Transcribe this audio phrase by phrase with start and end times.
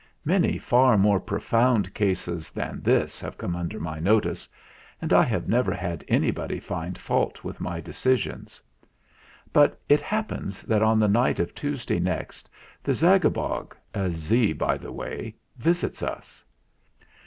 [0.25, 4.49] Many far more pro found cases than this have come under my notice,
[4.99, 8.59] and I have never had anybody find fault with my decisions.
[9.53, 12.49] But it happens that on the night of Tuesday next
[12.83, 16.43] the Zagabog a 'z/ by the way visits us.